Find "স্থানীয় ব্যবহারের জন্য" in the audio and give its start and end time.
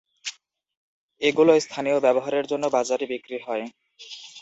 1.65-2.65